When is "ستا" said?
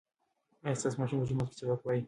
0.79-0.97